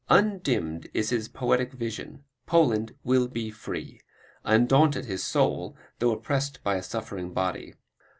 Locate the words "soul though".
5.23-6.09